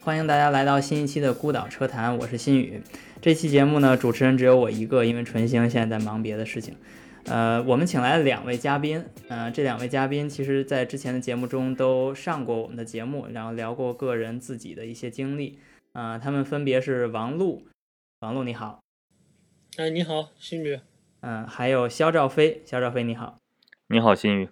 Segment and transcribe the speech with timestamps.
[0.00, 2.82] 欢迎大家来到新一期的孤岛车谈，我是新宇。
[3.22, 6.76] 这期节目呢，主持人只有我一个，因为纯星现在在忙别的事情。
[7.24, 15.58] 呃，我们请来了两位嘉宾，呃，这两位嘉宾其实在之前的节目中都上过我们的节目，然后聊过个人自己的一些经历。
[15.92, 17.62] 啊，他们分别是王璐，
[18.20, 18.80] 王璐你好。
[19.78, 20.78] 哎，你好，新宇。
[21.26, 23.38] 嗯，还有肖兆飞，肖兆飞你好。
[23.88, 24.48] 你好，新宇。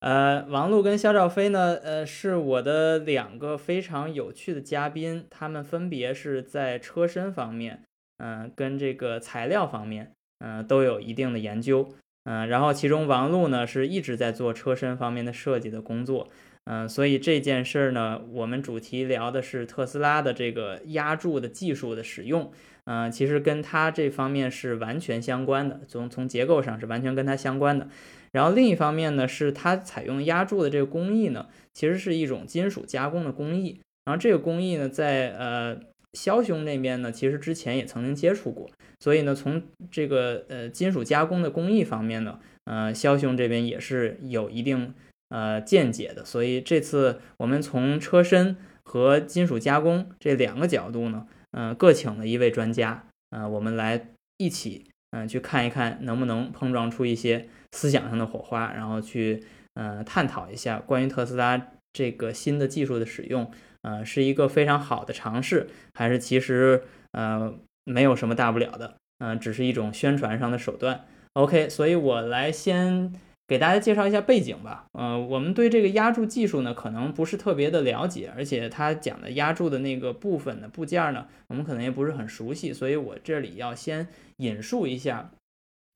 [0.00, 7.84] 呃，王璐跟肖兆飞呢，呃，是我的两个非常有趣的嘉宾，他们分别是在车身方面，
[8.18, 11.88] 嗯，跟这个材料方面，嗯，都有一定的研究，
[12.24, 16.28] 嗯，然后其中王璐呢是一直在做车身方面的设计的工作，
[16.64, 22.52] 嗯，所以这件事儿呢，我们主题聊的是特斯拉的这个压铸的技术的使用，
[22.92, 27.86] 嗯，其实跟它这方面是完全相关的，从从结构上是完全跟它相关的。
[28.32, 33.80] 然后另一方面呢，是它采用压铸的这个工艺呢，其实是一种金属加工的工艺。
[34.06, 35.78] 然后这个工艺呢，在呃
[36.14, 38.68] 肖兄那边呢，其实之前也曾经接触过。
[38.98, 44.92] 所以呢，从这个呃金属加工的工艺方面呢，呃肖兄这边也是有一定
[45.28, 46.24] 呃见解的。
[46.24, 57.48] 所以这次我们从车身和金属加工这两个角度呢，嗯，各请了一位专家，呃，我们来一起嗯去看一看能不能碰撞出一些。
[57.72, 63.48] 思想上的火花，然后去呃探讨一下关于特斯拉这个新的技术的使用，
[63.82, 71.04] 呃，是一个非常好的尝试，还是其实呃没有什么大不了的，嗯，只是一种宣传上的手段。
[71.34, 73.12] OK，所以我来先
[73.50, 74.86] 给大家介绍一下背景吧。
[74.92, 84.06] 呃，我们对这个压铸技术呢，可能不是特别的了解，而且它讲的压铸的那个部分的部件呢，我们可能也不是很熟悉，所以我这里要先
[84.36, 85.32] 引述一下。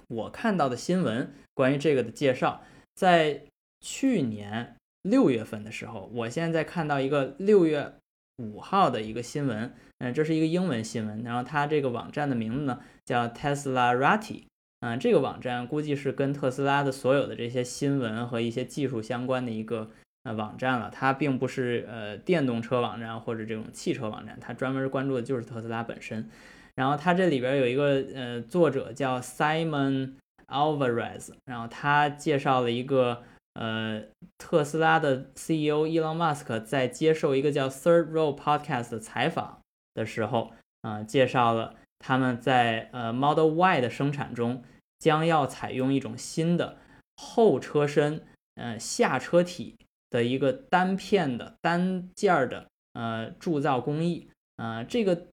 [0.09, 2.63] 我看到的新闻关于这个的介绍，
[2.97, 3.43] 在
[3.81, 7.93] 去年六月份的时候，我现在看到一个六月
[8.39, 14.43] 五号的一个新闻，嗯，这是一个英文新闻，然后它这个网站的名字呢叫 Teslarati，
[14.85, 19.91] 嗯，这个网站估计是跟特斯拉的所有的这些新闻和一些技术相关的一个
[20.25, 26.29] 呃网站了，它并不是呃电动车网站或者这种汽车网站，它专门关注的就是特斯拉本身。
[26.75, 30.17] 然后它这里边有一个呃作者叫 Simon
[30.49, 33.23] Alvarez，然后他介绍了一个
[33.55, 34.03] 呃
[34.37, 39.61] 特斯拉的 CEO Elon Musk 在接受一个叫 Third Row Podcast 的采访
[39.95, 40.53] 的时候，
[40.83, 44.63] 啊介绍了他们在呃 Model Y 的生产中
[44.99, 46.77] 将要采用一种新的
[47.17, 48.23] 后车身
[48.57, 49.77] 呃下车体
[50.11, 55.27] 的一个单片的单件的呃铸造工艺，呃这个。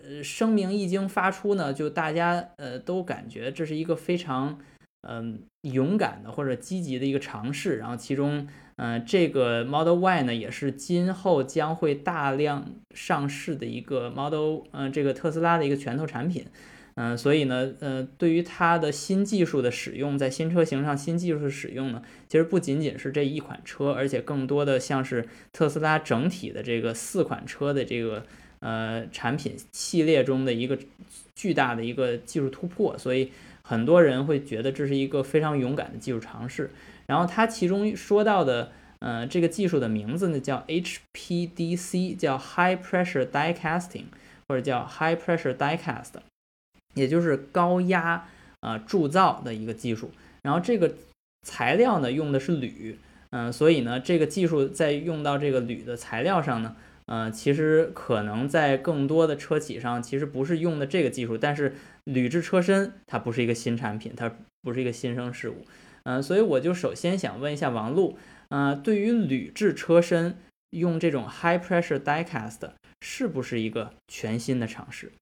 [0.00, 4.60] 呃，声明一经发出呢，就大家呃都感觉这是一个非常
[5.08, 7.76] 嗯勇敢的或者积极的一个尝试。
[7.76, 8.46] 然后其中，
[8.76, 16.44] 嗯，这个 Model Y 呢，也是今后将会大量上市的一个 Model，嗯，这个特斯拉的一个拳头产品。
[16.94, 28.24] 嗯，所以呢，呃，对于它的新技术的使用，在新车型上新技术的使用呢，其实不仅仅是这一款车，而且更多的像是特斯拉整体的这个四款车的这个。
[28.60, 30.76] 呃，产品系列中的一个
[31.34, 33.30] 巨大的一个技术突破，所以
[33.68, 36.70] 很多人会觉得这是一个非常勇敢的技术尝试。
[37.06, 44.04] 然后它其中说到的，呃，这个技术的名字呢叫 HPDC，叫 High Pressure Die Casting，
[44.46, 46.12] 或者叫 High Pressure Die Cast，
[46.94, 48.28] 也就是高压
[48.60, 50.12] 呃铸造的一个技术。
[50.42, 50.94] 然后这个
[51.42, 52.98] 材料呢用的是铝，
[53.30, 56.76] 嗯，所以呢这个技术在用到这个铝的材料上呢。
[57.06, 65.64] 呃，其实可能在更多的车企上，其实不是用的这个技术，但是铝制车身它不是一个新产品，它不是一个新生事物。
[66.02, 68.18] 嗯，所以我就首先想问一下王璐，
[68.48, 70.36] 呃，对于铝制车身
[70.70, 75.12] 用这种 high pressure die cast 是不是一个全新的尝试？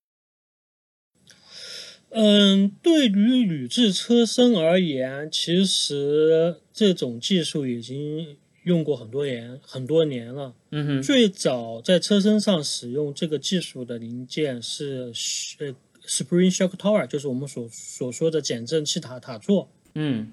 [2.08, 8.38] 嗯，对于铝制车身而言，其实这种技术已经。
[8.64, 10.54] 用过很多年，很多年了。
[10.70, 15.12] 嗯哼，最早在车身上使用这个技术的零件是
[15.58, 15.74] 呃
[16.06, 19.68] ，Spring Shock Tower，就是我们所所说的减震器塔塔座。
[19.94, 20.32] 嗯，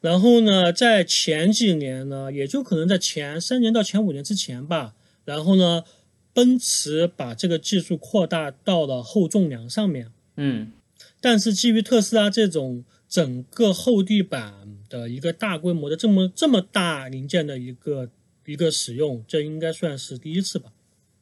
[0.00, 4.94] 然后呢，在前几年呢，也就可能在前三年到前五年之前吧。
[5.24, 5.84] 然后呢，
[6.32, 10.12] 奔驰把这个技术扩大到了后纵梁上面。
[10.36, 10.72] 嗯，
[11.20, 14.63] 但是基于特斯拉这种整个后地板。
[14.94, 18.08] 的一个大规模的这么这么大零件的一个
[18.44, 20.70] 一个使用，这应该算是第一次吧。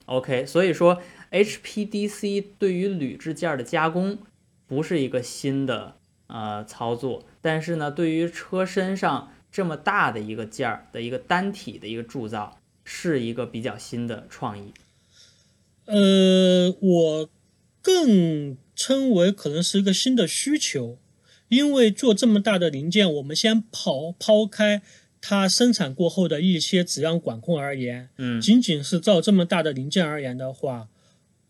[0.04, 4.18] OK，所以说 HPDC 对于铝制件的加工
[4.66, 5.96] 不是一个新的
[6.26, 14.72] 呃操作，但是呢，对于车身上这么大的一个件儿的一个单体的一个铸造，是一个比较新的创意。
[15.86, 17.30] 呃，我
[17.80, 20.98] 更称为可能是一个新的需求，
[21.52, 24.80] 因为做这么大的零件，我们先抛抛开
[25.20, 28.40] 它生产过后的一些质量管控而言，嗯。
[28.40, 30.88] 仅仅是造这么大的零件而言的话，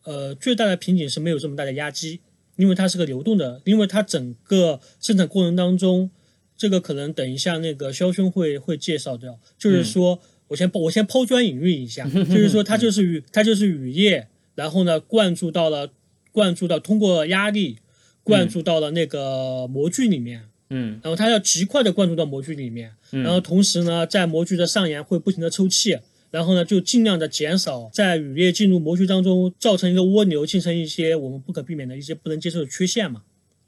[0.02, 2.19] 呃，最大的瓶颈是没有这么大的压机，
[2.56, 6.10] 因为它是个流动的，因为它整个生产过程当中，
[6.56, 10.19] 这个可能等一下那个肖兄会会介绍掉，就是说、
[10.49, 14.26] 我先我先抛砖引玉一下， 就是说它就是雨它就是雨液，
[14.56, 15.93] 然后呢灌注到了
[16.32, 17.78] 灌注到通过压力
[18.22, 21.00] 灌注到了那个模具里面，嗯。
[21.02, 23.22] 然后它要极快的灌注到模具里面，嗯。
[23.22, 25.98] 然后同时呢，在模具的上沿会不停的抽气，
[26.30, 33.22] 然后呢，就尽量的减少在雨液进入模具当中造成一个涡流，形成一些我们不可避免的一些不能接受的缺陷嘛。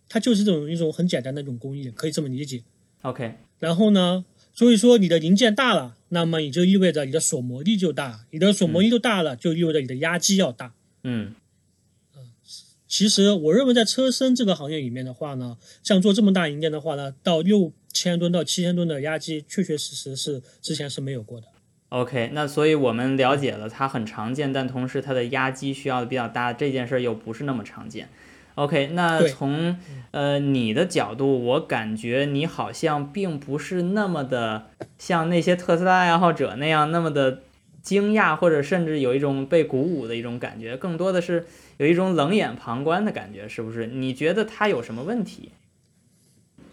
[0.09, 2.63] 它就是这种一种很简单的一种工艺，可以这么理解。
[3.03, 10.75] ，OK，然后呢，所以说你的零件大了，那么也就意味着你的锁模力就大，你的锁模力就大了，就意味着你的压机要大。
[11.03, 11.35] 嗯
[12.97, 21.49] 其实我认为在车身这个行业里面的话呢，像做这么大零件的话呢，到六千吨到七千吨的压机，确确实实是之前是没有过的。
[21.89, 28.09] OK，那所以我们了解了它很常见，但同时它的压机需要的比较大，这件事儿又不是那么常见。
[28.55, 29.77] OK，那从
[30.13, 34.67] 呃你的角度，我感觉你好像并不是那么的
[34.99, 37.41] 像那些特斯拉爱好者那样那么的
[37.85, 41.47] 惊讶，或者甚至有一种被鼓舞的一种感觉，更多的是
[41.77, 43.87] 有一种冷眼旁观的感觉，是不是？
[43.87, 45.53] 你觉得它有什么问题？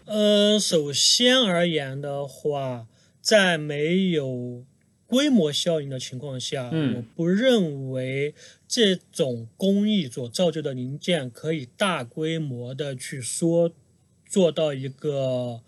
[0.06, 2.86] 呃，首先而言的话，
[3.20, 4.64] 在没有
[5.06, 8.34] 规模效应的情况下，嗯我不认为
[8.66, 13.70] 这种工艺所造就的零件可以大规模的去说
[14.26, 15.60] 做到一个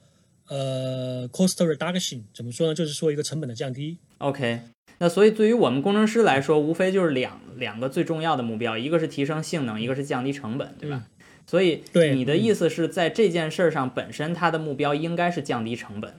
[0.49, 2.23] 呃 cost reduction。
[2.35, 2.75] 怎么说呢？
[2.75, 3.99] 就是说一个成本的降低。
[4.19, 4.61] OK，
[4.99, 11.05] 那所以对于我们工程师来说，无非就是两两个最重要的目标，一个是提升性能，一个是降低成本，对吧？
[11.47, 16.15] 所以对你的意思是在这件事儿上，本身它的目标应该是降低成本，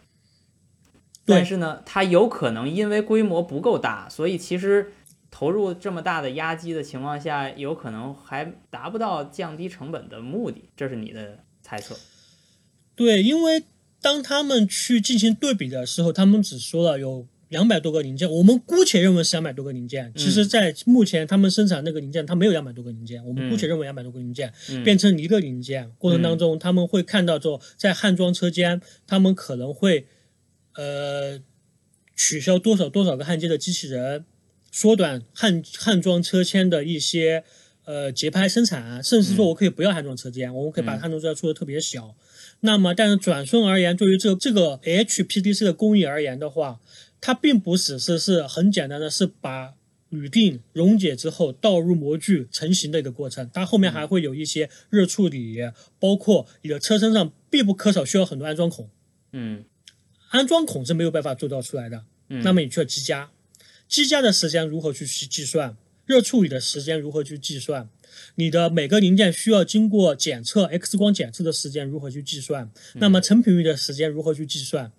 [1.25, 4.91] 但是呢，它有可能因为规模不够大，所以其实
[5.31, 11.95] 投入这么大的压机的情况下，有可能还达不到降低成本的目的，这是你的猜测。
[12.95, 13.63] 对，因为
[14.01, 20.11] 当他们去进行对比的时候，他们只说了有两百多个零件，我们姑且认为是两百多个零件。
[20.15, 24.83] 其实，在目前他们生产那个零件，它没有两百多个零件，我们姑且认为两百多个零件、嗯。
[24.83, 25.91] 变成一个零件。
[25.97, 30.07] 过程当中，他们会看到之后，在焊装车间，他们可能会
[30.75, 31.39] 呃
[32.15, 34.25] 取消多少多少个焊接的机器人，
[34.71, 37.43] 缩短焊焊装车间的一些。
[37.87, 40.99] 呃，节拍生产，甚至说我可以不要焊装车间，我们可以把嗯。
[41.01, 42.15] 焊装车间做的特别小，
[42.61, 46.79] 那么，但是转瞬而言，对于这这个 HPDC 的工艺而言的话，
[47.25, 49.73] 它并不只是是很简单的是把
[50.09, 55.57] 铝锭溶解之后倒入模具成型的一个过程，它后面还会有一些热处理，
[55.99, 58.91] 包括你的车身上必不可少需要很多安装孔，
[59.31, 59.65] 嗯
[60.29, 62.05] 安装孔是没有办法做到出来的。
[62.29, 63.31] 嗯，那么你需要机加，
[63.87, 65.75] 机加的时间如何去去计算？
[66.05, 67.89] 热处理的时间如何去计算？
[68.35, 72.71] 你的每个零件需要经过检测 X 光检测的时间如何去计算？
[72.93, 74.91] 那么成品率的时间如何去计算？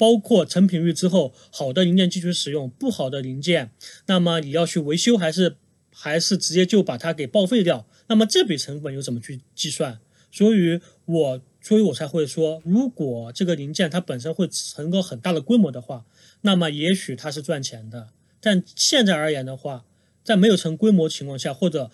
[0.00, 3.70] 包括成品率之后，好的零件继续使用，不好的零件，
[4.06, 5.56] 那么你要去维修还是
[5.92, 7.86] 还是直接就把它给报废掉？
[8.06, 10.00] 那么这笔成本又怎么去计算？
[10.32, 16.06] 所以我所以我才会说，如果这个零件它本身会成个很大的规模的话，
[16.40, 18.08] 那么也许它是赚钱的。
[18.40, 19.84] 但现在而言的话，
[20.24, 21.90] 在没有成规模情况下，或者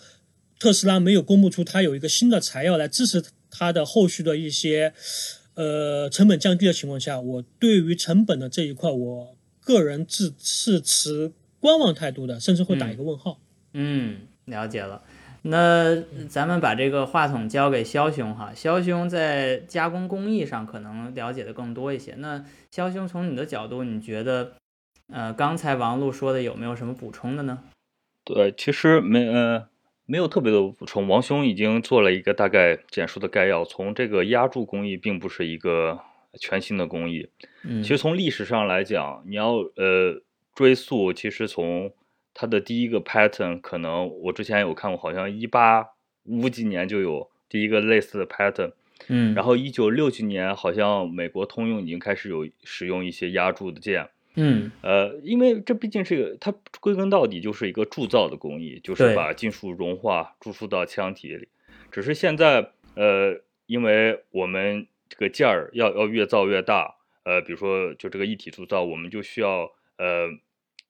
[0.57, 3.21] 特斯拉没有公布出它有一个新的材料来支持
[3.51, 4.93] 它的后续的一些
[5.57, 13.39] 呃成本降低的情况下，我对于成本的这一块，我个人是是持观望态度的，甚至会打一个问号。
[13.73, 15.01] 嗯，了解了。
[15.41, 15.95] 那
[16.27, 22.13] 咱们把这个话筒交给肖兄哈，肖兄在加工工艺上可能了解的更多一些。
[22.17, 24.53] 那肖兄从你的角度，你觉得，
[25.11, 27.63] 呃，刚才王璐说的有没有什么补充的呢？
[28.25, 29.67] 对，其实没呃
[30.09, 33.65] 没有特别的补充，王兄已经做了一个大概简述的概要。
[33.65, 35.99] 从这个压铸工艺并不是一个
[36.39, 37.27] 全新的工艺，
[37.63, 40.21] 嗯，其实从历史上来讲，你要呃
[40.55, 41.91] 追溯，其实从
[42.33, 45.85] 它的第一个 pattern，可能我之前有看过，好像一八
[46.23, 48.71] 五几年就有第一个类似的 pattern，
[49.09, 54.07] 嗯，然后一九六几年好像美国通用已经开始有使用一些压铸的件。
[54.39, 61.47] 嗯呃，因为这毕竟是一个，它归根到底就是一个铸造的工艺，就是把金属融化注入到腔体里。
[61.91, 70.29] 只是现在，呃，因为我们这个件儿要要越造越大，呃，比如说就这个一体铸造，我们就需要呃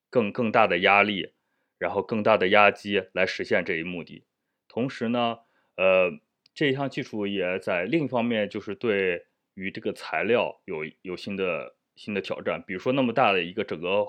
[0.10, 1.32] 更更大的压力，
[1.80, 4.26] 然后更大的压机来实现这一目的。
[4.68, 5.38] 同时呢，
[5.78, 6.12] 呃，
[6.54, 9.24] 这一项技术也在另一方面就是对
[9.54, 14.06] 于这个材料有有新的新的挑战，比如说那么大的一个整个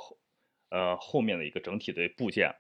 [0.69, 2.55] 呃后面的一个整体的部件。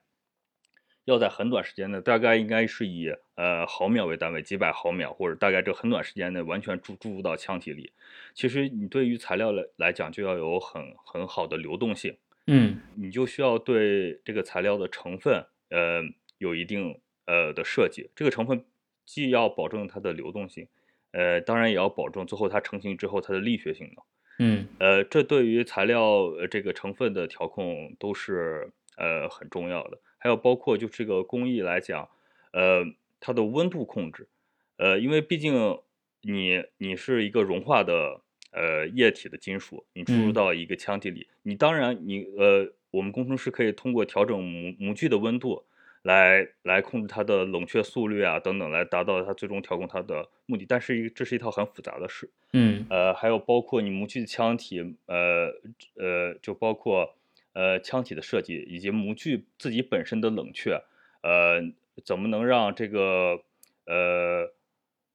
[1.04, 7.90] 要在很短时间内，大概应该是以呃毫秒为单位，几百毫秒，或者大概这很短时间内完全注注入到腔体里。
[8.35, 12.14] 其实你对于材料来来讲，就要有很很好的流动性。
[12.47, 16.02] 嗯，你就需要对这个材料的成分，呃，
[16.37, 18.11] 有一定呃的设计。
[18.14, 18.62] 这个成分
[19.06, 20.68] 既要保证它的流动性，
[21.12, 24.04] 呃，当然也要保证最后它成型之后它的力学性能。
[24.38, 29.99] 嗯，呃，这对于材料这个成分的调控都是呃很重要的。
[30.18, 32.09] 还有包括就这个工艺来讲，
[32.52, 32.85] 呃，
[33.21, 34.28] 它的温度控制，
[34.76, 35.78] 呃，因为毕竟
[36.23, 38.21] 你你是一个融化的
[38.52, 45.64] 呃液体的金属，你注入到一个腔体里，你当然你呃，我们工程师可以通过调整模模具的温度
[46.09, 50.65] 来来控制它的冷却速率啊等等，来达到它最终调控它的目的。
[50.67, 55.53] 但是一这是一套很复杂的事，嗯，呃，还有包括你模具的腔体，呃
[55.95, 57.15] 呃，就包括。
[57.55, 60.81] 呃，腔体的设计以及模具自己本身的冷却，
[61.23, 61.61] 呃，
[62.05, 63.41] 怎么能让这个
[63.85, 64.53] 呃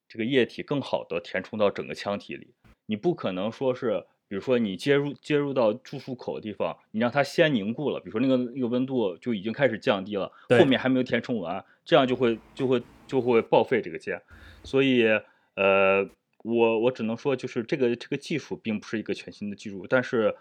[0.09, 2.53] 这个液体更好的填充到整个腔体里？
[2.85, 14.19] 你不可能说是，比如说你接入接入到注入口的地方，你让它先凝固了，比如说那个那个温度就已经开始降低了，后面还没有填充完，这样就会就会就会报废这个件。
[14.63, 15.03] 所以，
[15.53, 16.09] 呃，
[16.43, 20.35] 我我只能说，就是这个这个技术并不是一个全新的技术，但是。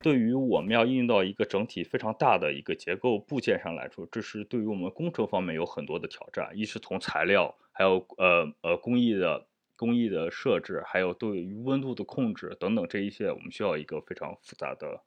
[0.00, 6.52] 对于我们要应用到一个整体非常大的一个结构部件上来说，这是对于我们工程方面有很多的挑战。
[6.54, 9.47] 一是从材料，还有呃呃工艺的
[9.78, 15.00] 工艺的设置，还有对于温度的控制等等这一些，我们需要一个非常复杂的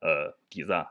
[0.00, 0.88] 呃底赞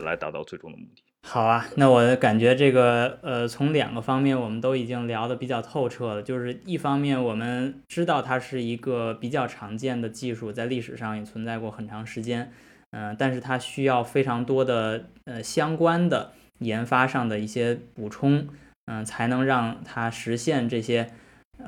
[0.00, 1.02] 来达到最终的目的。
[1.22, 6.22] 好啊，那我感觉这个呃从两个方面我们都已经聊得比较透彻了。
[6.22, 12.50] 就是一方面我们知道它是一个比较常见的技术，在历史上也存在过很长时间。
[12.92, 18.48] 嗯，但是它需要非常多的呃相关的研发上的一些补充，
[18.86, 21.12] 嗯，才能让它实现这些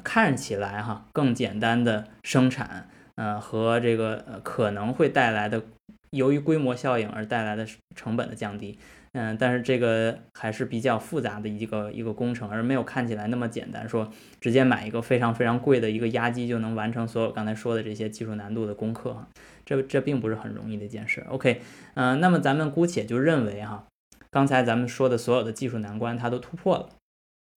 [0.03, 5.63] 看起来哈更简单的生产，呃和这个呃可能会带来的
[6.11, 8.79] 由于规模效应而带来的成本的降低，
[9.13, 19.29] 嗯，但是这个还是比较复杂的一个一个工程，而没有看起来那么简单，说直接买一个非常非常贵的一个压机就能完成所有刚才说的这些技术难度的功课哈。
[19.65, 21.25] 这这并不是很容易的一件事。
[21.29, 21.63] OK，
[21.95, 23.87] 嗯，那么咱们姑且就认为哈，
[24.31, 26.89] 刚才咱们说的所有的技术难关它都突破了。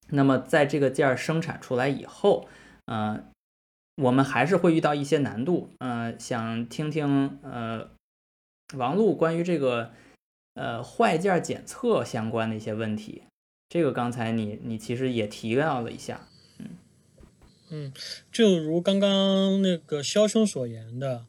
[0.09, 2.47] 那么在这个件儿生产出来以后，
[2.85, 3.25] 呃，
[3.95, 5.69] 我们还是会遇到一些难度。
[5.79, 7.89] 呃，想听听呃
[8.75, 9.91] 王璐关于这个
[10.53, 13.23] 呃坏件检测相关的一些问题。
[13.69, 16.27] 这个刚才你你其实也提到了一下。
[16.59, 16.65] 嗯
[17.69, 17.93] 嗯，
[18.31, 21.25] 就如刚刚那个肖兄所言的。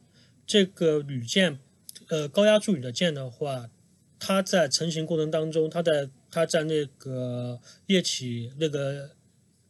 [0.49, 1.59] 这个铝件，
[2.07, 3.69] 呃，高压铸铝的件的话，
[4.21, 9.13] 它在成型过程当中，它在它在那个液体那个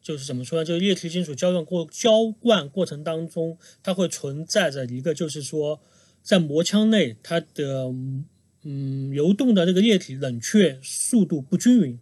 [0.03, 0.65] 就是怎么说呢？
[0.65, 5.81] 就是液体金属浇灌过浇灌过程当中，它会存在着一个就是说，
[6.25, 7.95] 在膜腔内它的
[8.65, 12.01] 嗯流动的这个液体冷却速度不均匀，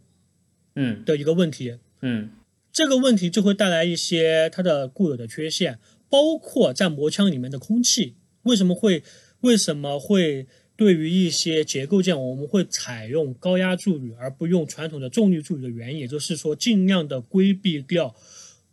[0.76, 2.30] 嗯的一个问题，嗯，
[2.73, 5.78] 这个问题就会带来一些它的固有的缺陷，
[6.09, 8.14] 包括在膜腔里面的空气。
[8.44, 9.02] 为什么会
[9.40, 18.14] 为什么会对于一些结构件，我们会采用高压铸铝而不用传统的重力铸铝的原因，也就是说，尽量的规避掉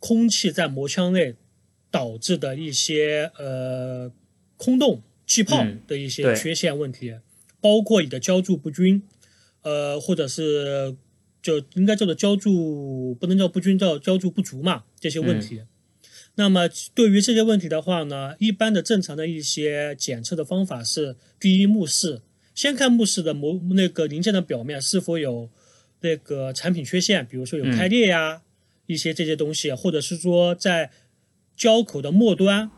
[0.00, 1.36] 空气在磨腔内
[1.90, 4.10] 导致的一些呃
[4.56, 7.14] 空洞、气泡的一些缺陷问题，
[7.60, 9.02] 包括你的浇筑不均，
[9.62, 10.96] 呃，或者是
[11.40, 15.62] 就应该叫做浇筑不能叫不均，叫浇筑不足嘛，这些问题。
[16.34, 22.22] 那么对于这些问题的话呢，一般的正常的一些检测的方法是：第一，目视，
[22.54, 25.50] 先看目视的模那个零件的表面是否有
[26.00, 28.42] 那个产品缺陷，比如说有开裂呀，
[28.86, 30.90] 一些这些东西，或者是说在
[31.54, 32.70] 胶口的末端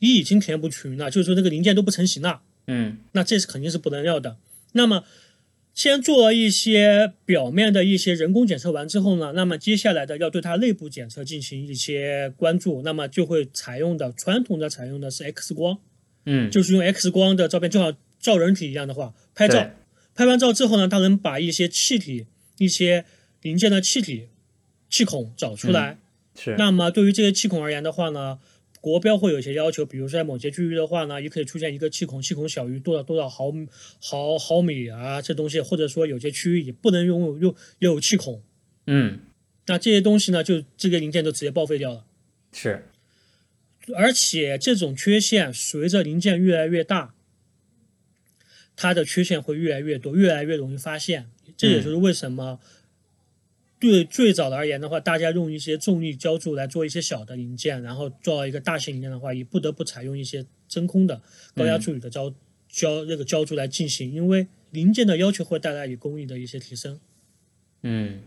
[0.00, 4.36] 一已经填不均了，就是说那个零件都不成型了，嗯，那这是肯定是不能要的。
[4.72, 5.04] 那么
[5.74, 15.78] 先做了一些表面的一些人工检测完之后呢，那么接下来的要对它内部检测进行一些关注，那么就会采用的传统的采用的是 X 光，
[16.26, 19.68] 嗯，就是用 X 光的照片，就好照人体一样的话，拍照，
[20.14, 22.26] 拍完照之后呢，它能把一些气体、
[22.58, 23.04] 一些
[23.42, 24.28] 零件的气体
[24.88, 25.98] 气孔找出来，
[26.38, 28.38] 是，那么对于这些气孔而言的话呢，
[28.84, 33.50] 国标会有一些要求，比如说在某些区域的话呢，也可以出现一个气孔，气孔小于多少多少毫
[33.98, 38.42] 毫毫米啊，这东西，或者说有些区域也不能拥有拥有气孔。
[38.86, 39.20] 嗯，
[39.68, 42.04] 那这些东西呢，就这个零件就直接报废掉了。
[42.52, 42.84] 是，
[43.96, 47.14] 而且这种缺陷随着零件越来越大，
[48.76, 51.30] 它的缺陷会越来越多，越来越容易发现。
[51.56, 52.60] 这也就是为什么
[53.84, 61.20] 对最早的而言的话，大家用一些重力浇筑来做一些小的零件，然后做一个大型零件的话，也不得不采用一些真空的
[61.54, 62.32] 高压处理的浇
[62.66, 66.98] 浇这个浇筑来进行，因为零件的要求会带来与工艺的一些提升。
[67.82, 68.22] 嗯，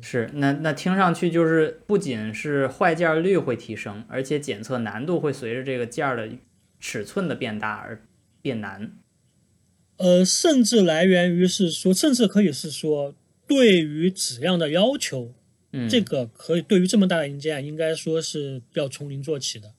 [0.00, 6.30] 是，那那听上去就是不仅是坏件率会提升，而且检测难度会随着这个件儿的
[6.80, 8.02] 尺寸的变大而
[8.40, 8.92] 变难。
[9.98, 13.14] 呃，甚至来源于是说，甚至可以是说，
[13.52, 15.34] 对于质量的要求，
[15.72, 19.74] 嗯，这个可以对于这么大的零件，应该说是要从零做起的。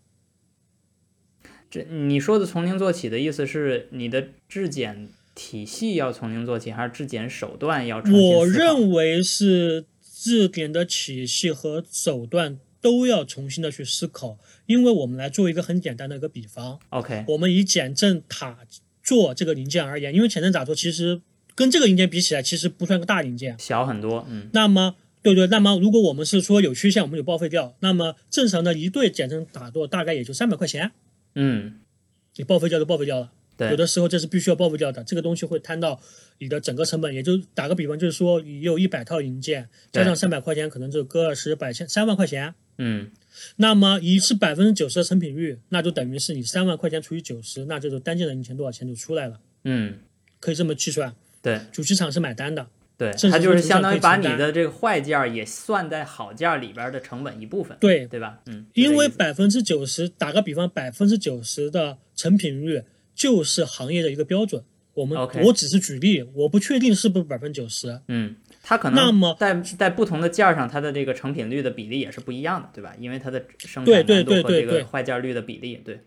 [1.71, 14.37] 这你说的从零做起的意思是你的质检体系要从零做起，还是质检手段要重新我认为是质检的体系和手段都要重新的去思考，
[14.67, 18.59] 因为我们来做一个很简单的一个比方，OK，我们以减震塔
[19.01, 21.21] 做这个零件而言，因为减震塔座其实
[21.55, 23.55] 跟这个零件比起来，其实不算个大零件。
[23.59, 27.75] 小很多，嗯那么，对对，那么如果我们是说有缺陷，我们就报废掉。
[27.79, 30.91] 那么正常的一对减震打座大概也就三百块钱，
[31.35, 31.79] 嗯，
[32.35, 33.31] 你报废掉就报废掉了。
[33.55, 36.01] 对有，的时候这是必须要报废掉的，这个东西会摊到
[36.39, 37.13] 你的整个成本。
[37.13, 42.55] 也就打个比方，就是说你有一百套零件，加上三百块钱，可能就个二十百千三万块钱。
[42.79, 43.11] 嗯
[43.57, 49.99] 那么一是百分之九十的成品率，那就等于是你三万块钱除以九十，那就是单件的零钱多少钱就出来了，嗯，
[50.39, 51.15] 可以这么计算。
[51.43, 52.67] 对主机厂是买单的。
[52.95, 58.39] 对，它就是相当于把你的这个坏件儿也算在好件儿里边儿的成本一部分，对，对吧？
[58.45, 64.63] 嗯，因为百分之九十，打个比方，百分之九十的成品率就是行业的一个标准。
[64.93, 67.99] 我们我只是举例，我不确定是不是百分之九十。
[68.07, 72.93] 嗯，它可能那么能在在不同的件儿上，它的这个成品率的比例也是不一样的，对吧？
[72.99, 75.99] 因为它的生产对难度和这个坏件率的比例，对。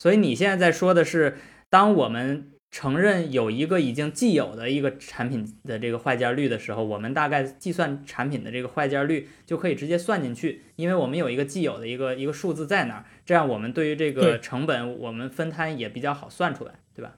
[0.00, 1.38] 所以你现在在说的是，
[1.70, 17.14] 当我们承认有一个已经既有的一个产品的这个坏件率的时候，我们大概计算产品的这个坏件率就可以直接算进去，因为我们有一个既有的一个一个数字在那儿，这样我们对于这个成本我们分摊也比较好算出来，对吧？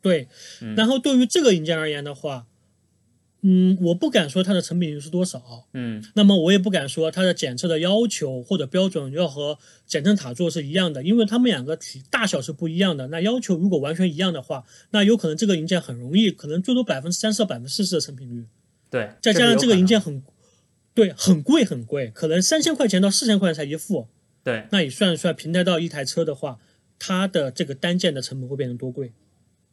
[0.00, 0.28] 对，
[0.62, 2.46] 嗯然后对于这个硬件而言的话，
[3.46, 13.08] 嗯，我不敢说它的成品率是多少，嗯那么我也不敢说它的检测的要求或者标准要和减震塔座是一样的，因为它们两个体大小是不一样的。
[13.08, 18.46] 那要求如果完全一样的话，那有可能这个零件很容易，可能最多百分之三十到百分之四十的成品率。
[18.88, 20.22] 对，再加上这个零件很，
[20.94, 24.08] 对，很贵很贵，可能三千块钱到四千块钱才一副。
[24.42, 26.58] 对，那你算一算，平台到一台车的话，
[26.98, 29.12] 它的这个单件的成本会变成多贵？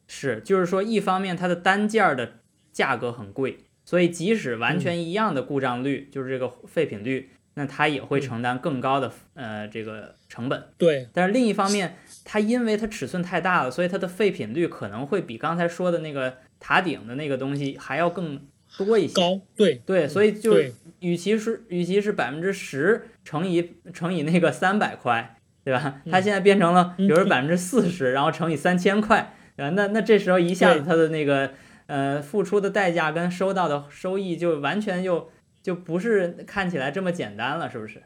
[0.08, 2.40] 是，就是说，一方面它的单件儿的
[2.72, 10.62] 价格很贵，所以即使完全一样的故障率，就是这个废品率，那它也会承担更高的呃这个成本。
[10.78, 18.40] 对但是另一方面，它因为它尺寸太大了，所以它的废品率可能会比刚才说的那个塔顶的那个东西还要更
[18.78, 19.14] 多一些。
[19.14, 26.00] 高，对对，所以就对与其是与其是百分之十乘以乘以那个三百块，对吧？
[26.10, 29.70] 它现在变成了比如百分之四十，然后乘以三千块，对吧？
[29.70, 31.52] 那那这时候一下子它的那个
[31.86, 35.30] 呃付出的代价跟收到的收益就完全又
[35.62, 38.02] 就不是看起来这么简单了，是不是？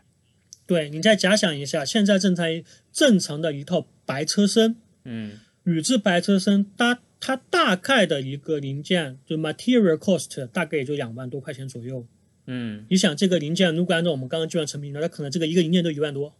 [0.67, 2.47] 对，你再假想一下，现在正常
[2.93, 12.07] 正常的一套白车身，嗯铝制白车身，它它大概的一个零件就 material cost 大概也就两万多块钱左右。
[12.47, 16.35] 嗯，你想这个零件，如果按照我们刚刚计算成品率，那可能这个一个零件都一万多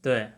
[0.00, 0.30] 对，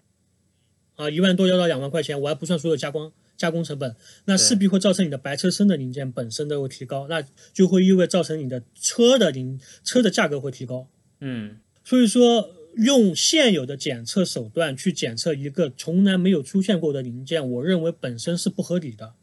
[0.96, 3.94] 啊，一万多要到两万块钱，我还不算所有加工加工成本，
[4.24, 7.22] 那势必会造成你的白车身的零件本身都会提高，那
[7.52, 10.88] 就会意味造成你的车的零车的价格会提高。
[11.20, 19.14] 嗯所以说，用现有的检测手段去检测一个从来没有出现过的零件，我认为本身是不合理的。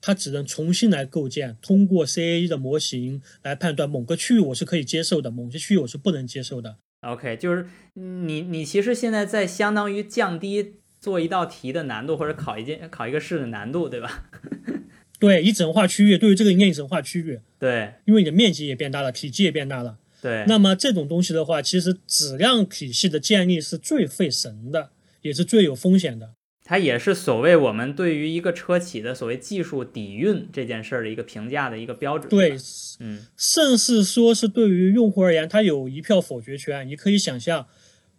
[0.00, 6.76] 它只能重新来构建，通过 CAE 的模型来判断某个区域我是可以接受的，某些区域我是不能接受的。
[7.00, 14.24] ，OK，就是你你其实现在在相当于降低做一道题的难度，或者考一件考一个试的难度，对吧？
[15.20, 19.98] 对，一整化区域，对于这个应该一整化区域，对因为你的面积也变大了，体积也变大了。
[20.22, 26.30] 对，那么这种东西的话，其实质量体系的建立是最费神的，也是最有风险的。
[26.66, 32.30] 它也是所谓我们对于一个车企的所谓技术底蕴这件事儿的一个评价的一个标准。
[32.30, 32.56] 对，，
[33.00, 36.88] 嗯甚至说是对于用户而言，他有一票否决权。
[36.88, 37.66] 你可以想象，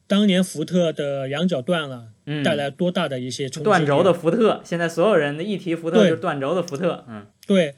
[0.07, 3.65] 当年福特的羊角断了，嗯，带来多大的一些冲击？
[3.65, 7.75] 断轴的福特，现在所有人的一提福特就是断轴的福特，嗯，对，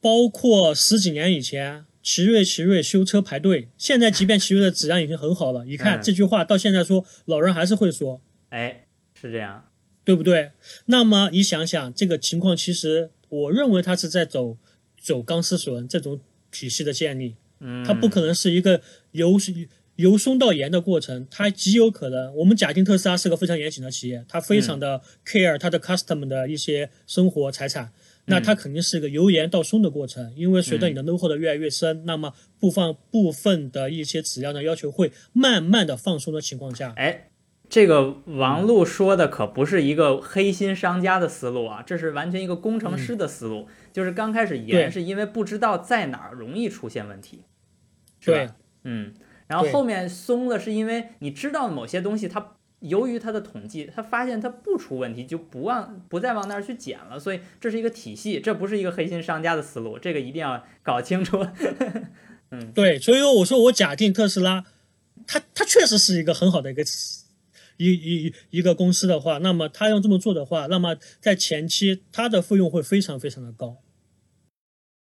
[0.00, 6.02] 包括十几年以前，奇瑞奇瑞修车排队，现在即便奇瑞的质量已经很好了， 一看嗯。
[6.02, 8.86] 这句话到现在说，老人还是会说，哎，
[9.18, 9.68] 是这样，
[10.04, 10.50] 对不对？
[10.86, 14.58] 那么你想想，这个情况其实我认为它是在走
[15.00, 18.82] 走钢丝绳这种体系的建立，嗯，它不可能是一个
[19.12, 19.38] 由
[20.02, 22.34] 由松到严的过程，它极有可能。
[22.34, 27.92] 我们假定特斯拉是个非常严谨的企业，它非常的 care 它的 customer 的一些生活财产，
[28.24, 30.32] 那它肯定是一个由严到松的过程。
[30.36, 37.28] 因为随着你的 know how 的越来越深，那么部分部分的一些质量的要求会慢慢的放松的情况下，哎，
[37.68, 43.68] 这个王璐说的可不是一个黑心商家的思路啊，这是完全一个工程师的思路。
[43.92, 47.44] 就是刚开始严是因为不知道在哪儿容易出现问题，
[48.20, 48.56] 是对吧？
[48.84, 49.12] 嗯，
[49.52, 52.54] 然后后面松了是因为你知道某些东西它。
[52.82, 61.46] 由于它的统计，他发现它不出问题，就不往不再往那儿去减了，所以这是一个体系，这不是一个黑心商家的思路，这个一定要搞清楚。
[62.50, 64.64] 嗯对，所以我说我假定特斯拉，
[65.28, 66.82] 它它确实是一个很好的一个
[67.76, 73.76] 一一一个公司的话，那么它要这么做的话，那么在前期它的费用会非常非常的高。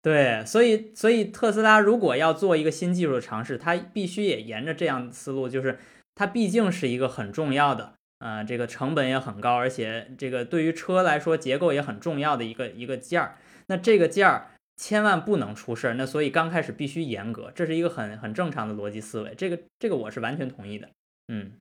[0.02, 5.78] 对，所以所以特斯拉如果要做一个新技术的尝试，它必须也沿着这样的思路，就是
[6.14, 13.36] 它毕竟是一个很重要的，呃，这个成本也很高，而且这个对于车来说结构也很重要的一个一个件儿。
[13.66, 20.88] 那这个件儿千万不能出事儿，那所以刚开始必须严格，这是一个很很正常的逻辑思维，这个这个我是完全同意的。
[21.28, 21.52] 嗯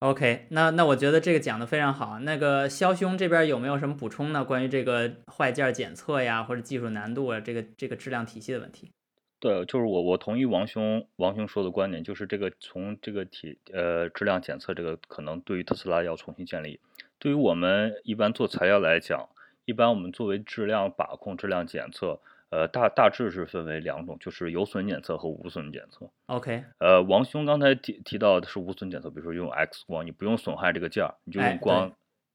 [0.00, 2.18] ，OK，那那我觉得这个讲的非常好。
[2.20, 4.44] 那个肖兄这边有没有什么补充呢？
[4.44, 8.90] 关于这个坏件检测呀，或者技术难度啊，这个这个质量体系的问题？
[9.38, 16.78] 对，就是我我同意王兄王兄说的观点，就是这个从这个体呃质量检测这个可能对于特斯拉要重新建立。
[17.18, 19.28] 对于我们一般做材料来讲，
[19.64, 26.10] 一般我们作为质量把控、质量检测，呃大大致是分为两种，就是有损检测和无损检测。
[26.26, 31.92] OK，呃，王兄刚才提提到的是无损检测，比如说用 X 光，你不用损害这个件儿，你就哎用光、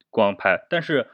[0.10, 0.66] 光拍。
[0.70, 1.08] 但是，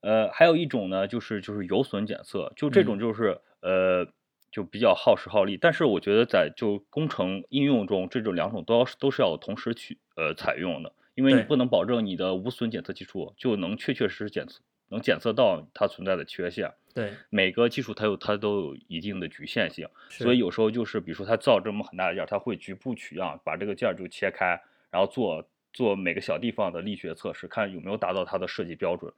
[0.00, 4.06] 呃，还有一种呢，就是就是有损检测，就这嗯种就是、呃
[4.52, 5.58] 就比较耗时耗力。
[5.58, 16.72] 但是我觉得在就工程应用中，这种两种都要都是要同时去呃采用的，因为你不能保证你的无损检测技术就能确确实实检测能检测到它存在的缺陷。
[16.96, 19.86] 对，每个技术它有它都有一定的局限性。
[20.08, 24.58] 所以有时候就是，比如说它造这么很大的件儿，它会局部取样，把这个件儿就切开，
[24.90, 29.12] 然后做做每个小地方的力学测试，看有没有达到它的设计标准。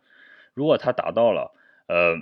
[0.54, 1.52] 如果它达到了，
[1.86, 2.16] 呃，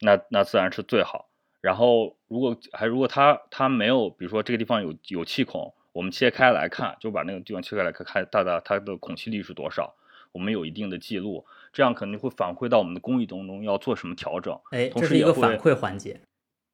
[0.00, 1.28] 那那自然是最好。
[1.60, 9.94] 然后如果还如果它它没有，比如说这个地方有有气孔，我们切开来看，就把那个地方切开来看，看大大它的孔隙率是多少，
[10.32, 14.58] 我们有一定的记录，这样肯定会反馈到我们的工艺当中要做什么调整。
[14.70, 16.20] 哎，同这是一个反馈环节。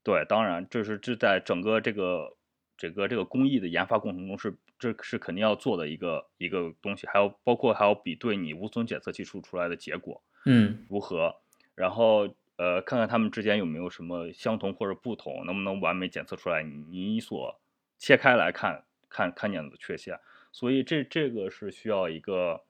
[0.02, 2.36] 对，当然，这是这在整个这个
[2.76, 11.34] 整个这个工艺的研发过程中是这是肯定要做的一个一个东西，还有包括还要比对你无损检测技术出来的结果嗯，如何，
[11.74, 17.58] 然后呃看看他们之间有没有什么相同或者不同，能不能完美检测出来你你所
[17.98, 20.18] 切开来看看看见的缺陷，
[20.52, 22.62] 所以这这个是需要一个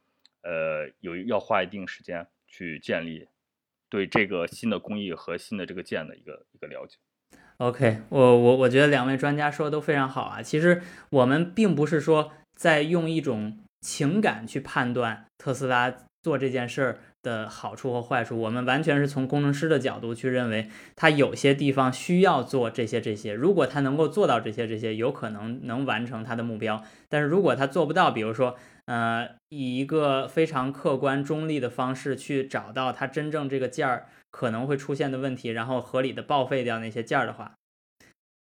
[0.42, 3.28] 呃有要花一定时间去建立
[3.88, 6.96] 对这个新的工艺和新的这个件的一个一个了解。
[7.58, 10.40] OK，我我我觉得两位专家说的都非常好啊。
[10.42, 23.34] 其实我们并不是说在用一种情感去判断特斯拉做这件事儿的好处和坏处，我们完全是从工程师的角度去认为，它有些地方需要做这些这些。
[23.34, 26.82] 如果它能够做到这些这些，有可能能完成它的目标。
[27.08, 28.56] 但是如果它做不到，比如说，
[28.90, 37.54] 呃，以一个非常客观中立的方式去找到它真正这个件儿可能会出现的问题，然后合理的报废掉那些件儿的话，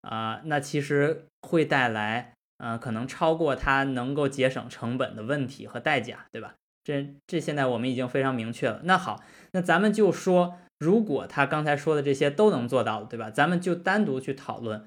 [0.01, 6.55] 啊、那其实会带来呃可能超过它能够节省成本的问题和代价，对吧？
[6.83, 8.81] 这这现在我们已经非常明确了。
[8.85, 13.29] 那好，那咱们就说，如果他刚才说的这些都能做到，对吧？
[13.29, 14.83] 咱们就单独去讨论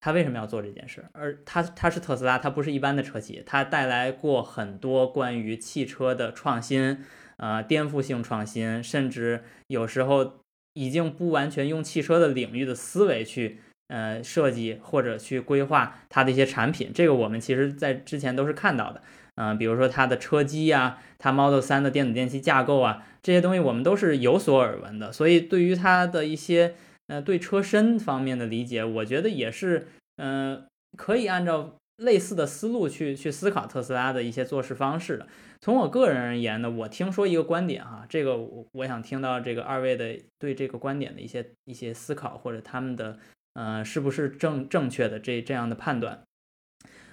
[0.00, 1.04] 他为什么要做这件事。
[1.12, 6.98] 而他他是特斯拉，他不是一般的车企，他带来过很多关于汽车的创新，
[7.36, 10.40] 呃，颠覆性创新，甚至有时候
[10.72, 13.58] 已经不完全用汽车的领域的思维去
[13.88, 16.90] 呃设计或者去规划它的一些产品。
[16.94, 19.02] 这个我们其实在之前都是看到的。
[19.36, 25.10] 嗯、比如说它的车机呀、它 Model 3的电子电器架构啊，这些东西我们都是有所耳闻的。
[25.10, 26.74] 所以对于它的一些
[27.10, 30.64] 呃对车身方面的理解，我觉得也是呃
[30.96, 35.26] 可以按照类似的思路去去思考特斯拉的一些做事方式的。
[35.60, 43.18] 从我个人而言呢，我听说一个观点哈，这个我我想听到这个二位的对这个观点的一些一些思考或者他们的
[43.54, 46.22] 呃是不是正正确的这这样的判断。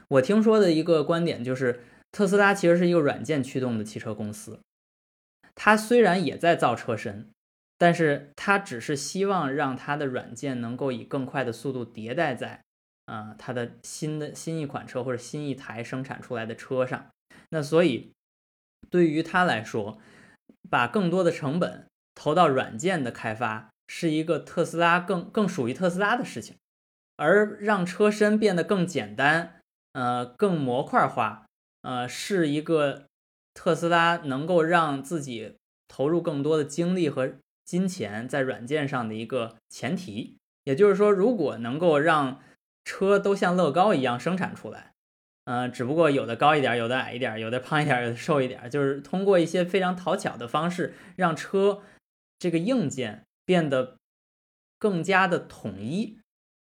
[0.10, 1.82] 我听说的一个观点就是，
[2.14, 4.62] 特斯拉其实是一个软件驱动的汽车公司，
[5.54, 7.28] 它虽然也在造车身，
[7.78, 12.64] 但是他只是希望让他的软件能够以更快的速度迭代在
[13.06, 17.08] 啊他的新的新一款车或者新一台生产出来的车上。
[17.50, 18.12] 那所以。
[18.90, 20.00] 对于他来说，
[20.70, 26.56] 把更多的成本投到软件的开发，是一个特斯拉更更属于特斯拉的事情，
[27.18, 29.60] 而让车身变得更简单，
[29.92, 31.48] 呃，更模块化，
[31.82, 33.08] 呃，是一个
[33.54, 35.58] 特斯拉能够让自己
[35.90, 37.34] 投入更多的精力和
[37.68, 40.38] 金钱在软件上的一个前提。
[40.64, 42.42] 也就是说，如果能够让
[42.84, 44.94] 车都像乐高一样生产出来。
[45.46, 51.84] 呃，只不过有的高一点，有的矮一点，有的胖一点，有的瘦一点，就是通过一些非常讨巧的方式，让车
[52.38, 53.96] 这个硬件变得
[54.78, 56.20] 更加的统一，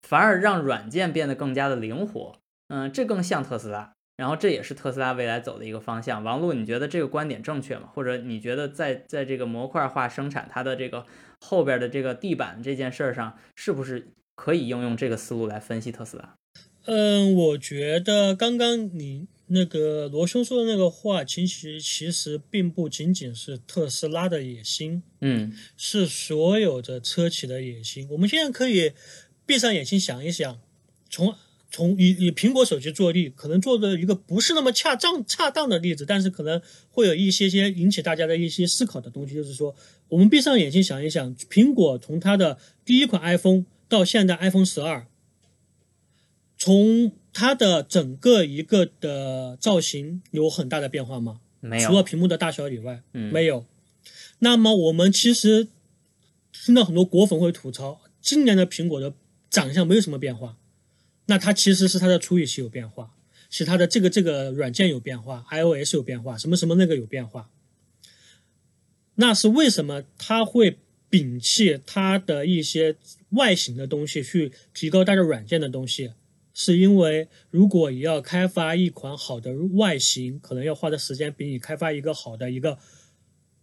[0.03, 2.37] 反而让软件变得更加的灵活。
[2.69, 6.25] 嗯，这更像特斯拉，然后这也是特斯拉未来走的一个方向。
[6.25, 7.89] 王璐，你觉得这个观点正确吗？
[7.95, 11.07] 或者你觉得在在这个模块化生产它的这个
[11.41, 16.35] 后边的这个地板这件事儿上，是不是可以应用这个思路来分析特斯拉？
[16.87, 28.09] 嗯，我觉得刚刚你那个罗兄说的那个话，其实其实并不仅仅是特斯拉的野心，嗯，是所有的车企的野心。
[28.11, 28.95] 我们现在可以
[29.47, 30.59] 闭上眼睛想一想，
[31.09, 31.35] 从
[31.71, 39.75] 从以以苹果手机做例，可能做的一个不是那么恰当恰当的例子，但是可能会有一些些引起大家的一些思考的东西，就是说，
[40.09, 45.07] 我们闭上眼睛想一想，苹果从它的第一款 iPhone 到现在 iPhone 十二。
[46.57, 51.41] 从它的整个一个的造型有很大的变化吗？
[51.61, 53.65] 没有，除了屏幕的大小以外，嗯，没有。
[54.41, 55.69] 那么我们其实
[56.53, 59.13] 听到很多果粉会吐槽，今年的苹果的
[59.49, 60.57] 长相没有什么变化。
[61.31, 63.14] 那它其实是它的处理器有变化，
[63.51, 67.51] 是它的这个这个软件有变化，iOS 有变化，什么什么那个有变化。
[69.17, 70.79] 那是为什么它会
[71.11, 72.97] 摒弃它的一些
[73.31, 76.12] 外形的东西，去提高它的软件的东西？
[76.55, 82.79] 是因为，如果你要开发一款好的外形，可能要花的时间比你开发一个好的一个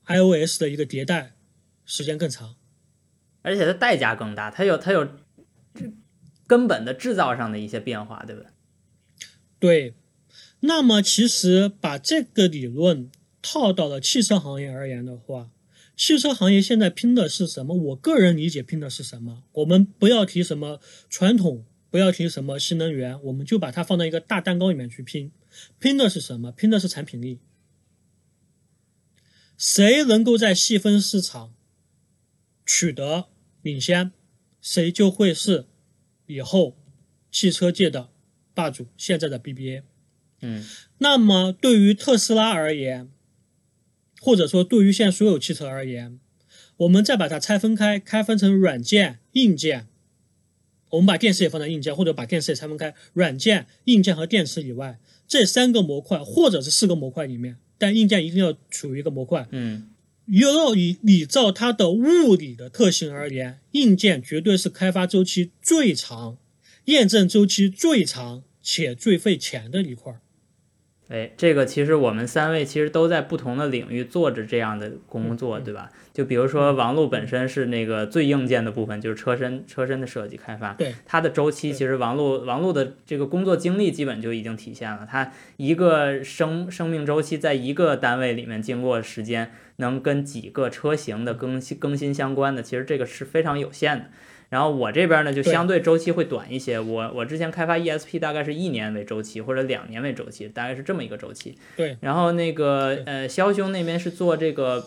[0.05, 1.33] iOS 的一个迭代
[1.83, 2.55] 时间更长，
[3.41, 5.09] 而且它代价更大，它有它有
[6.47, 8.49] 根本的制造上的一些变化，对不对？
[9.59, 9.93] 对。
[10.61, 13.09] 那么，其实把这个理论
[13.41, 15.49] 套到了汽车行业而言的话，
[15.95, 17.75] 汽车行业现在拼的是什么？
[17.75, 19.43] 我个人理解拼的是什么？
[19.53, 20.79] 我们不要提什么
[21.09, 21.65] 传统。
[21.91, 25.31] 不要提什么新能源，我们就把它放到一个大蛋糕里面去拼，
[25.79, 26.51] 拼的是什么？
[26.51, 27.39] 拼的是产品力。
[29.57, 31.53] 谁能够在细分市场
[32.65, 33.29] 取得
[33.61, 34.11] 领先，
[34.59, 35.67] 谁就会是
[36.27, 36.77] 以后
[37.31, 38.09] 汽车界的
[38.53, 38.87] 霸主。
[38.97, 39.83] 现在的 BBA，
[40.41, 40.65] 嗯，
[40.99, 43.09] 那么对于特斯拉而言，
[44.21, 46.19] 或者说对于现在所有汽车而言，
[46.77, 49.87] 我们再把它拆分开，开分成软件、硬件。
[50.91, 59.45] 我们把电池也放在硬件，或者把电池也拆分开，软件、硬件和电池以外，这三个模块或者是四个模块里面，但硬件一定要处于一个模块。
[59.51, 59.89] 嗯，
[60.27, 66.37] 要以你照它的物理的特性而言，硬件绝对是开发周期最长、
[66.85, 70.21] 验证周期最长且最费钱的一块儿。
[71.07, 75.89] 哎，这个其实我们三位其实都在不同的领域做着这样的工作，对吧？
[76.11, 94.05] 就比如说王璐本身是那个最硬件的部分，就是车身车身的设计开发，对它的周期，其实王璐王璐的这个工作经历基本就已经体现了，它一个生生命周期在一个单位里面经过时间，能跟几个车型的更新更新相关的，其实这个是非常有限的。
[94.49, 96.79] 然后我这边呢，就相对周期会短一些。
[96.79, 101.57] 我我之前开发 ESP 大概是一年为周期，或者两年为周期，大概是这么一个周期。
[101.75, 101.97] 对。
[101.99, 104.85] 然后那个呃，肖兄那边是做这个，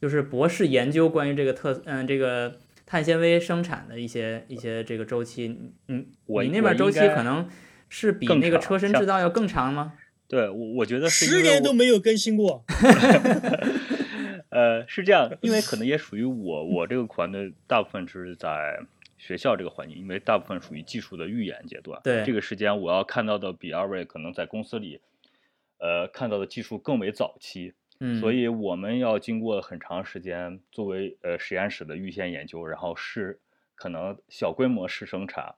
[0.00, 2.54] 就是博士研究关于这个特嗯这个
[2.86, 5.58] 碳纤维生产的一些一些这个周期。
[5.88, 7.48] 嗯，你那边周期可能
[7.88, 9.94] 是比那个车身制造要更长吗？
[10.28, 12.64] 对，我我觉得十年都没有更新过。
[14.50, 18.78] 呃，是这样，因为可能也属于我 我这个团队大部分是在。
[19.20, 25.00] 学校这个环境，因为大部分属于技术的预研阶段，对这个时间，我要看到的比二位可能在公司里，
[25.78, 33.38] 呃，看到的技术更为早期，嗯，所以我们要经过很长时间作为呃实验室的预先研究，然后试
[33.74, 35.54] 可能小规模试生产，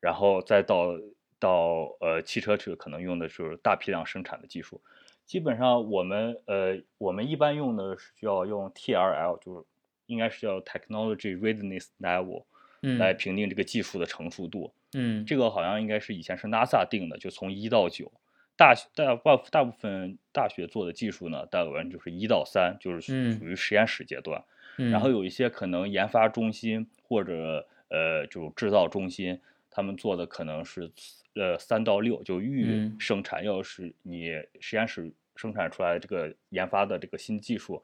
[0.00, 0.96] 然后再到
[1.40, 4.80] 到呃汽车这可能用的就是大批量生产的技术。
[5.26, 9.66] 基本上我们呃我们一般用的是需要用 TRL，就是
[10.06, 12.44] 应该是叫 Technology Readiness Level，
[12.82, 14.72] 嗯来评定这个技术的成熟度。
[14.94, 18.12] 嗯这个好像应该是以前是 NASA 定的，就从一到九。
[18.54, 24.44] 大学大大大部分大学做的技术呢，大概就是一到三，就是属于实验室阶段。
[24.76, 29.40] 嗯，然后有一些可能研发中心或者呃就制造中心，
[29.70, 30.92] 他们做的可能是
[31.34, 33.42] 呃三到六，就预嗯生产。
[33.42, 37.82] 要是你实验室生产出来这个研发的这个新技术，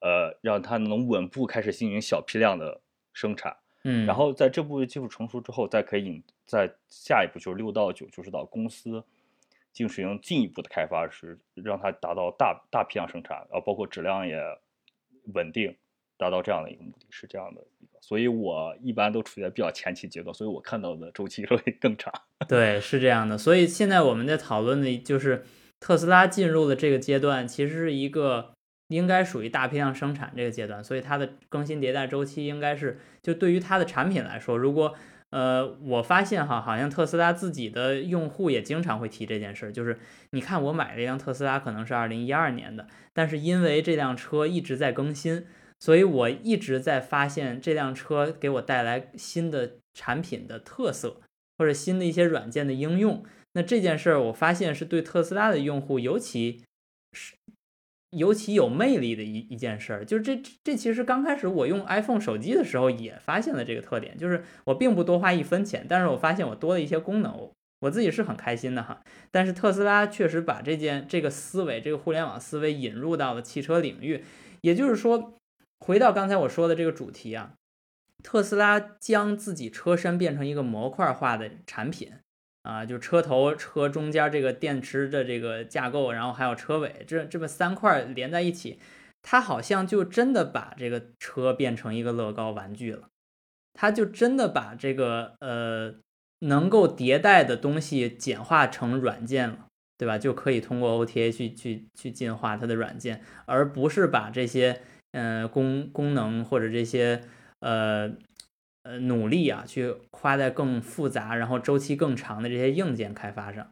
[0.00, 2.80] 呃，让它能稳步开始进行小批量的
[3.12, 3.56] 生产。
[3.84, 9.04] 嗯，然后在这部分技术成熟之后，再可以引在下一步就是六到九，就是到公司
[9.72, 14.40] 进行进一步的开发时，让它达到大大批量生产，然后包括质量也
[15.34, 15.76] 稳定，
[16.16, 17.98] 达到这样的一个目的，是这样的一个。
[18.00, 22.12] 所以我一般都处在比较前期阶段，所以我看到的周期 会更长。
[22.48, 23.36] 对，是这样的。
[23.36, 25.44] 所以现在我们在讨论的就是
[25.80, 28.53] 特斯拉进入的这个阶段，其实是一个
[28.88, 34.94] 应该属于大批量生产这个阶段，所以它的更新迭代周期应该是，就对于它的产品来说，如果
[35.30, 39.98] 呃，我发现哈，好像特斯拉自己的用户也经常会提这件事儿，就是
[40.30, 45.46] 你看我买了一辆特斯拉，可能是二零一二年的，但是因为这辆车一直在更新，
[45.80, 51.20] 所以我一直在发现这辆车给我带来新的产品的特色。
[51.56, 56.64] 或者新的一些软件的应用，那这件事儿我发现是对特斯拉的用户尤其
[57.12, 57.36] 是
[58.16, 60.04] 尤其有魅力的一一件事儿。
[60.04, 69.02] 就是这这其实刚开始我用 iPhone 手机的时候也发现了这个特点，就是我并不多花一分钱，但是我发现我多了一些功能，我我自己是很开心的哈。
[69.30, 74.24] 但是特斯拉确实把这件这个思维，这个互联网思维引入到了汽车领域，
[74.62, 75.34] 也就是说，
[75.80, 77.52] 回到刚才我说的这个主题啊。
[78.22, 82.10] 特斯拉将自己车身变成一个模块化的产品，
[82.64, 88.78] 啊，就车头、车中间这个电池的这个架构，然后还有车尾，这这么三块连在一起，
[89.22, 93.08] 它好像就真的把这个车变成一个乐高玩具了，
[93.74, 95.94] 它就真的把这个呃
[96.38, 99.66] 能够迭代的东西简化成软件了，
[99.98, 100.16] 对吧？
[100.16, 104.80] 就可以通过 OTA 去去去进化它的软件，而不是把这些
[105.12, 107.20] 呃功功能或者这些。
[107.60, 108.10] 呃
[108.84, 113.66] 呃，努力啊，去花在更复杂，然后周期更长的这些硬件开发上。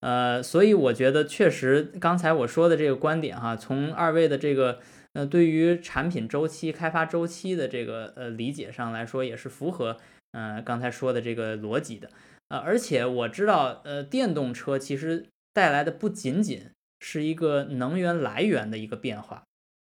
[0.00, 4.80] 呃，所以我觉得确实刚才我说的这个观点哈，从二位的这个
[5.12, 9.96] 呃对于产品周期、开发周期的这个呃理解上来说，也是符合
[10.32, 12.10] 呃刚才说的这个逻辑的。
[12.48, 19.44] 呃，而且我知道，呃，电动车其实带来的不仅仅是一个能源来源的一个变化，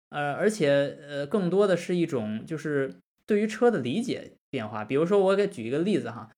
[0.10, 2.96] 呃，而且呃更多的是一种就是。
[3.28, 6.30] 对于车的理解变化，比如说我给举一个例子哈，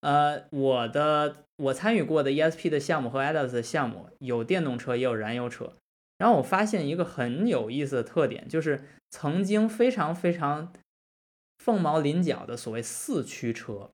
[0.00, 5.72] 呃，我的我参与过的 ESP 的项目和 ADAS 的项目有电动车也有燃油车，
[6.18, 10.72] 然后我发现一个很有意思的特点，就是曾经非常非常
[11.58, 13.90] 凤毛麟角的所谓四驱车，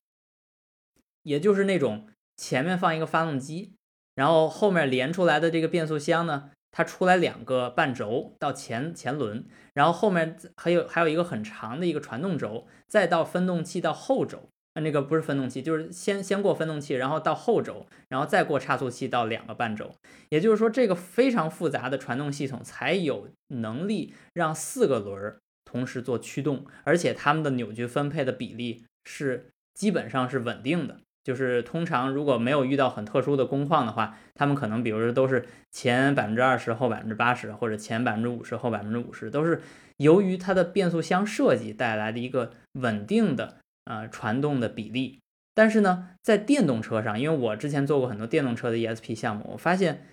[1.23, 3.75] 也就是那种前面放一个发动机，
[4.15, 6.51] 然后后面连出来的这个变速箱呢。
[6.71, 9.47] 它出来两个半轴到前前轮，
[9.79, 19.95] 然后后面还有还有一个很长的一个传动轴，再到分动器到后轴，那个不是分动器，就是先先过分动器，然后到后轴，然后再过差速器到两个半轴。
[20.31, 31.03] 也就是说，这个非常复杂的传动系统才有能力让四个轮儿同时做驱动，而且它们的扭矩分配的比例是基本上是稳定的。
[31.29, 39.61] 就是通常如果没有遇到很特殊的工况的话，他们可能比如说都是前百分之二十后百分之八十，或者前百分之五十后百分之五十，都是
[39.99, 45.21] 由于它的变速箱设计带来的一个稳定的呃传动的比例。
[45.55, 50.07] 但是呢，在电动车上，因为我之前做过很多电动车的 ESP 项目，我发现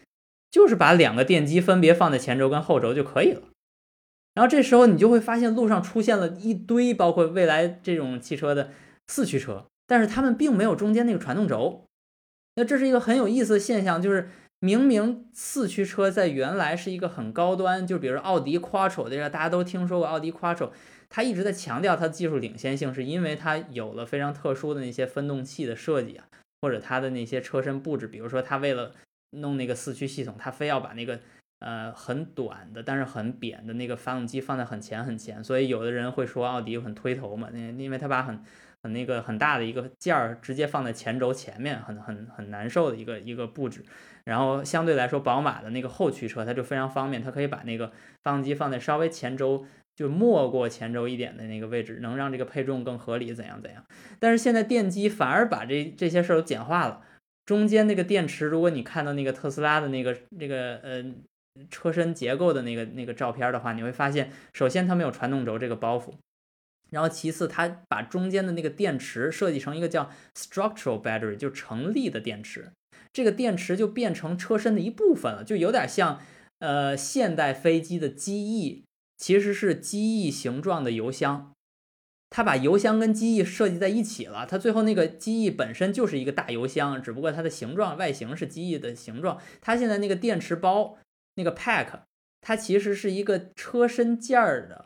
[0.51, 3.43] 就是把两个电机分别放在前轴跟后轴就可以了。
[4.33, 8.71] 然后这时候你就会发现路上出现了一堆包括未来这种汽车的
[9.07, 9.67] 四驱车。
[9.87, 11.85] 但是他们并没有中间那个传动轴，
[12.55, 14.29] 那这是一个很有意思的现象，就是
[14.59, 20.71] 明明四驱车在原来是一个很高端，就比如奥迪 Quattro 这个大家都听说过奥迪 Quattro，
[21.09, 26.25] 它一直在强调它技术领先性，是因为它有了非常特殊的那些分动器的设计啊，
[26.61, 28.91] 或者它的那些车身布置，比如说它为了
[29.31, 31.19] 弄那个四驱系统，它非要把那个
[31.59, 38.41] 呃很短的但是很扁的那个发动机放在很前很前，所以有的人会说奥迪很推头嘛，那因为它把很
[38.85, 43.83] 很那个很大的一个件儿直接放在前轴前面，很很很难受的一个一个布置。
[44.25, 49.65] 然后相对来说，宝马的那个后驱车它就非常方便，它可以把那个发动机放在稍微前轴
[49.95, 53.83] 就没过前轴一点的那个位置，能让这个配重更合理，怎样怎样。
[54.19, 57.01] 但是现在电机反而把这这些事儿都简化了，
[57.43, 61.03] 中间那个电池，如果你看到那个特斯拉的那个那个呃
[61.71, 66.13] 车身结构的那个那个照片的话，你会发现，首先它没有传动轴这个包袱，
[66.95, 72.71] 然后其次它把中间的那个电池设计成一个叫 structural battery，就成立的电池，
[73.11, 76.21] 这个电池就变成车身的一部分了，就有点像
[76.59, 78.85] 呃现代飞机的机翼，
[79.17, 81.51] 其实是机翼形状的油箱。
[82.29, 89.41] 它把油箱跟机翼设计在一起了，它最后那个机翼本身就是一个大油箱，只不过它的形状外形是机翼的形状。
[89.59, 90.97] 它现在那个电池包
[91.35, 92.03] 那个 pack，
[92.39, 94.85] 它其实是一个车身件儿的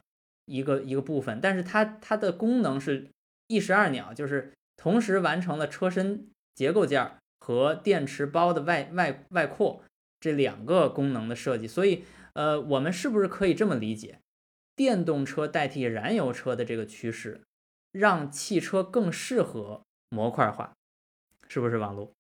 [0.50, 3.08] 一个一个部分，但是它它的功能是
[3.47, 9.84] 一石二鸟，就是同时完成了车身结构件和电池包的外外外扩
[10.20, 11.68] 这两个功能的设计。
[11.68, 14.20] 所以，呃，我们是不是可以这么理解？
[14.76, 17.41] 电动车代替燃油车的这个趋势，
[17.91, 20.74] 让汽车更适合模块化，
[21.47, 22.14] 是不是王璐？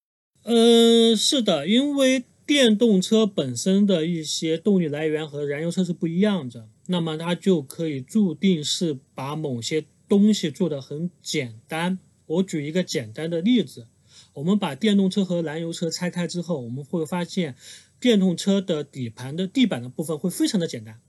[0.43, 11.99] 嗯，是的，因为电动车本身的一些动力来源和燃油车是不一样的，那么它就可以注定是把某些东西做得很简单。
[12.25, 13.87] 我举一个简单的例子，
[14.33, 17.55] 我们把电动车和燃油车拆开之后，我们会发现
[17.99, 20.99] 电动车的底盘的地板的部分会非常的简单。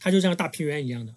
[0.00, 1.14] 它就像大平原一样的，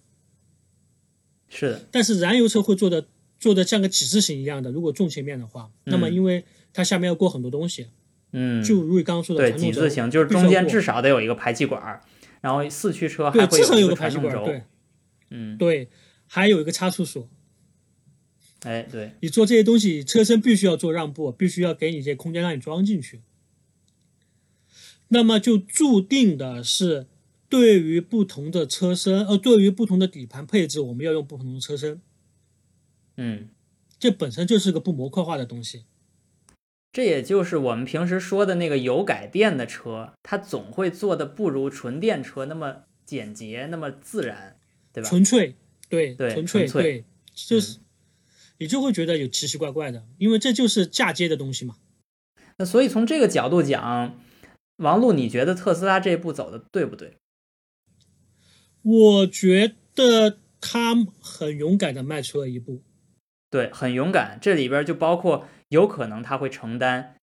[1.50, 1.88] 是的。
[1.92, 3.08] 但是燃油车会做的
[3.40, 7.88] 做的像个几字形一样的，如果纵切面的话，那么因为它下面要过很多东西，
[8.34, 12.00] 嗯，就如你刚刚说的，对，几字形就是中间至少得有一个排气管，
[12.46, 14.64] 然后四驱车还会有一个排气管，对，
[15.32, 15.90] 嗯，对，
[16.28, 17.28] 还有一个差速锁，
[18.62, 23.24] 哎，对，你做这些东西，车身必须要做让步，必须要给你一些空间让你装进去，
[25.08, 27.08] 那么就注定的是。
[27.48, 32.02] 对于不同的车身，呃，对于不同的底盘配置，我们要用不同的车身。
[33.18, 33.50] 嗯，
[34.00, 35.86] 这本身就是个不模块化的东西。
[36.96, 44.58] 这也就是我们平时说的那个油改电的车，它总会做的不如纯电车那么简洁，那么自然，
[44.94, 45.10] 对吧？
[45.10, 45.58] 纯粹，
[45.90, 47.80] 对对，纯粹，对，就是
[48.60, 51.76] 你就会觉得有奇奇怪怪的，因为这就是嫁接的东西嘛。
[52.60, 54.18] 那所以从这个角度讲，
[54.78, 57.18] 王璐，你觉得特斯拉这一步走的对不对？
[58.84, 62.82] 我觉得他很勇敢的迈出了一步，
[63.50, 64.40] 对，很勇敢。
[64.42, 67.16] 这里边就包括有可能他会承担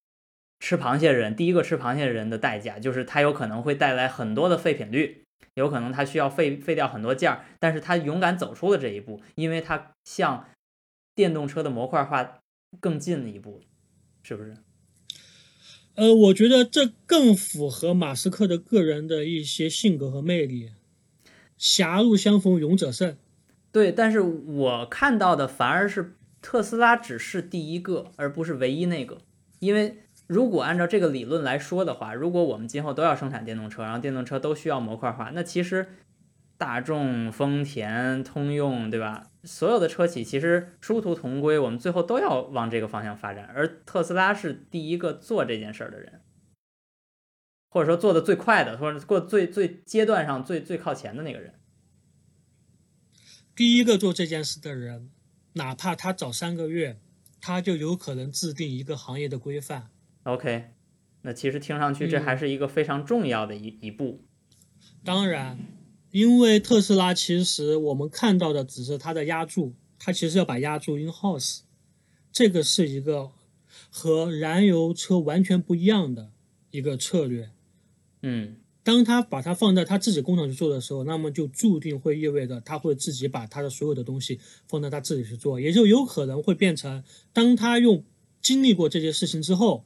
[0.61, 5.24] 吃螃蟹人第一个吃螃蟹人的代价，就是他有可能会带来很多的废品率，
[5.55, 7.45] 有可能他需要废废掉很多件儿。
[7.59, 10.49] 但是他勇敢走出了这一步，因为他向
[11.14, 12.38] 电动车的模块化
[12.80, 13.61] 更近了一步，
[14.22, 14.57] 是不是？
[15.95, 20.70] 呃，我觉得这更符合马斯克的个人的一些性格和魅力。
[21.59, 23.16] 狭路相逢勇者胜，
[23.70, 29.18] 对，但是我看到的反而是特斯拉只是第一个，而不是唯一那个。
[29.61, 35.86] 因为如果按照这个理论来说的话，如果我们今后都要生产电动车，然后电动车都需要模块化，那其实
[36.59, 39.30] 大众、丰田、通用，对吧？
[39.45, 43.47] 所有的车企其实殊途同归，我们最后都要往这个方向发展。
[43.55, 46.20] 而特斯拉是第一个做这件事儿的人。
[47.74, 51.55] 或者说做的最快的，或者过最最阶段上最最靠前的那个人，
[53.57, 55.09] 第一个做这件事的人，
[55.55, 56.99] 哪怕他早三个月，
[57.41, 59.91] 他就有可能制定一个行业的规范。
[60.23, 60.71] OK，
[61.23, 64.23] 那其实听上去这还是一个非常重要的一一步。
[65.05, 65.59] 当然，
[66.11, 71.61] 因为特斯拉其实我们看到的只是它的压铸，它其实要把压铸 in house，
[72.31, 73.33] 这个是一个
[73.91, 76.31] 和燃油车完全不一样的
[76.71, 77.51] 一个策略。
[78.23, 88.05] 嗯，当他把它放在他自己工厂去做的时候，那么就注定会意味着他会自己把他的所有的东西放在他自己去做，也就有可能会变成，当他用
[88.41, 89.85] 经历过这些事情之后，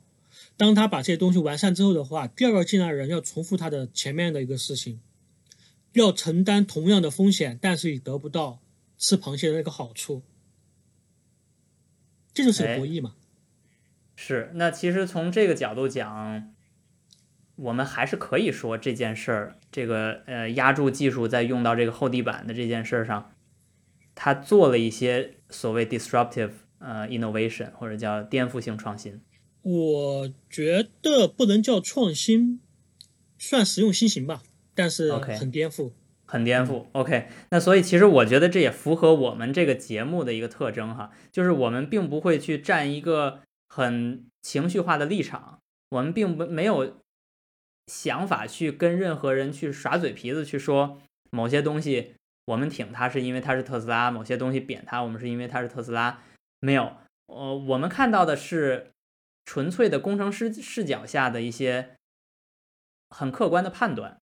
[0.56, 4.98] 当他把这些东西完善之后的话，第二个进来的人要重复他的前面的一个事情，
[5.92, 8.60] 要承担同样的风险，但是你得不到
[8.96, 10.22] 吃螃蟹的那个好处，
[12.32, 13.14] 这就是博弈嘛。
[14.14, 16.54] 是，那其实从这个角度讲。
[17.56, 23.32] 我们还是可以说这件事儿，这个呃压铸技术在用到这个厚地板的这件事儿上，
[24.14, 29.22] 它做了一些所谓 disruptive 呃 innovation 或者叫颠覆性创新。
[29.62, 32.60] 我觉得不能叫创新，
[33.38, 34.42] 算实用新型吧，
[34.74, 35.92] 但是很颠覆，
[36.26, 36.84] 很颠覆。
[36.92, 47.00] OK，那所以其实我觉得这也符合我们这个节目的一个特征哈，就是我们并不会去站一个很情绪化的立场，我们并不没有。
[47.86, 52.14] 想法去跟任何人去耍嘴皮子，去说某些东西
[52.46, 56.20] 我们挺它是因为它是特斯拉，某些东西贬它我们是因为它是特斯拉，
[56.60, 56.92] 没有，
[57.26, 58.90] 呃，我们看到的是
[59.44, 61.96] 纯粹的工程师视角下的一些
[63.10, 64.18] 很客观的判断。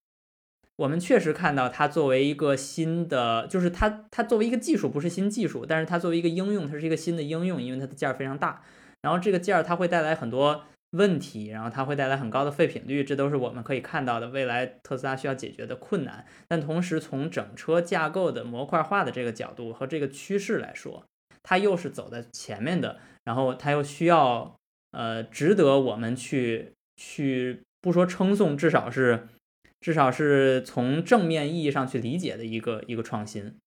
[0.77, 8.62] 我们确实看到它作为一个新的，就是它它作为一个技术不是新技术，但是它作为一个应用，它是一个新的应用，因为它的件儿非常大。
[9.03, 10.65] 然后这个件儿它会带来很多
[10.95, 16.25] 问题，然后它会带来很高的废品率，这都是我们可以看到的未来特斯拉需要解决的困难。
[16.49, 21.05] 但同时从整车架构的模块化的这个角度和这个趋势来说，
[21.43, 24.57] 它又是走在前面的，然后它又需要
[24.93, 29.29] 呃值得我们去去不说称颂，至少是。
[29.81, 33.59] 至少是从正面意义上去理解的一个一个创新，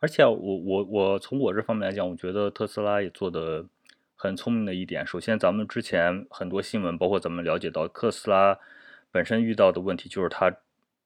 [0.00, 3.64] 而且我我我从我这方面来讲，我觉得特斯拉也做的
[4.20, 5.06] 很聪明的一点。
[5.06, 8.58] 首先，咱们之前很多新闻，包括咱们了解到特斯拉
[9.12, 10.52] 本身遇到的问题，就是它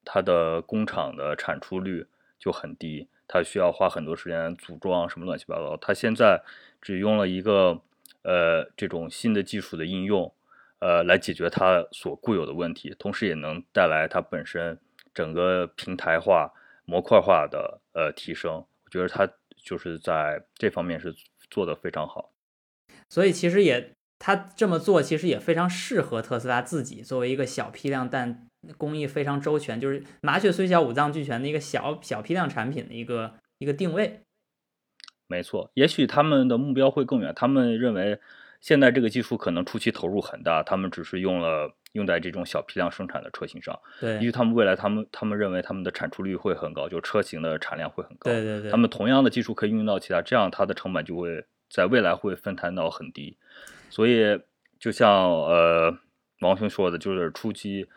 [0.02, 2.06] 它的工厂的产出率
[2.38, 5.76] 就很低，它需要花很多时间组装什么乱七八糟。
[5.76, 6.42] 它现在
[6.80, 7.78] 只用了一个
[8.22, 10.32] 呃这种新的技术的应用。
[10.78, 14.76] 呃，来解决它所固有的问题，同时也能带来它本身
[15.14, 16.52] 整个平台化、
[16.86, 18.54] 模块化的呃提升。
[18.54, 21.14] 我觉得它就是在这方面是
[21.48, 22.31] 做的非常好。
[23.12, 28.46] 所以其实也，他这么做其实也非常适合特斯拉自己作为一个小批量但
[28.78, 34.20] 工艺非常周全，就是麻雀虽小五脏俱全的一个小小批量产品的一个一个定位。
[35.26, 38.18] 没错，也许他们的目标会更远，他们认为。
[38.62, 43.76] 现在这个技术可能初期投入很大，他们只是用了用在这种小批量生产的车型上。
[44.00, 48.30] 对，因为他们未来他们他们认为他们的产出率会很高，就车型的产量会很高。
[48.30, 48.70] 对对对。
[48.70, 53.36] 他们同样的技术可以运用到其他，这样它的成本就会在未来会分摊到很低。
[53.88, 54.40] 所以
[54.78, 55.98] 就像呃
[56.40, 57.88] 王兄说的，就是初期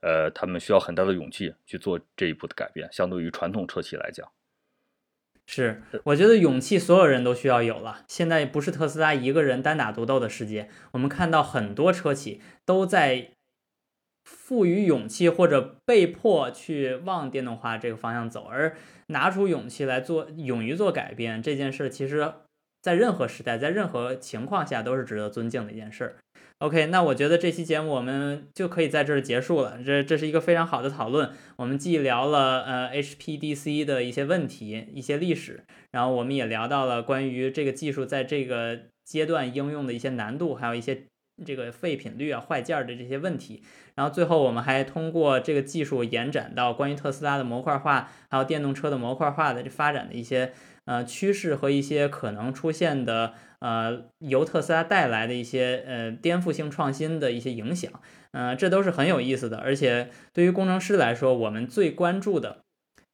[0.00, 4.28] 呃他们需要很大的勇气去做这一步的改变，相对于传统车企来讲。
[5.46, 8.04] 是，我觉得勇气所有人都需要有了。
[8.06, 13.30] 现在不是特斯拉一个人单打独斗的世界，我们看到很多车企都在
[14.24, 18.76] 赋予勇气或者被迫去往电动化这个方向走，而
[19.08, 22.32] 拿出勇气来做，勇于做改变这件事，其实
[22.82, 26.16] 在任何时代，在任何情况下都是值得尊敬的一件事。
[26.58, 29.78] OK，那我觉得这期节目我们就可以在这儿结束了。
[29.82, 31.30] 这这是一个非常好的讨论。
[31.56, 41.04] 我们既聊了呃 HPDC 的一些问题、一些历史，然后我们也聊到了关于这个技术在这个阶段应用的一些难度，还有一些
[41.46, 43.62] 这个废品率啊、坏件儿的这些问题。
[43.94, 50.52] 然后最后我们还通过这个技术延展到关于特斯拉的模块化，还有电动车的模块化的这发展的一些
[50.84, 53.34] 呃趋势和一些可能出现的。
[53.60, 57.92] 呃，由特斯拉带来的一些呃颠覆性创新的一些影响，
[58.30, 59.58] 呃，这都是很有意思的。
[59.58, 62.60] 而且对于工程师来说，我们最关注的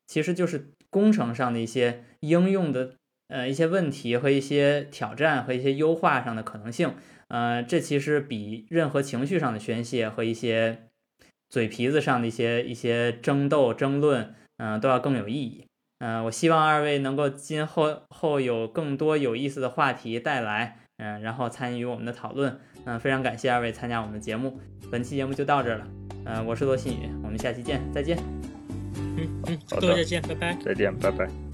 [0.06, 2.92] 其实就是工程上的一些应用的
[3.26, 6.94] 呃一些问题和一些挑战和一些优化上的可能性。
[7.26, 10.84] 呃，这其实比任何情绪上的宣泄和一些
[11.50, 15.65] 嘴皮子上的一些一些争斗争论，嗯，都要更有意义。
[15.98, 22.58] 嗯，我希望二位能够今后后有更多有意思的话题带来，嗯，然后参与我们的讨论。
[22.84, 25.86] 嗯，非常感谢二位参加我们的节目，本期节目就到这了。
[26.24, 28.18] 嗯，我是罗新宇，我们下期见，再见。
[28.94, 30.56] 嗯嗯，各位再见，拜拜。
[30.64, 31.45] 再见，拜拜。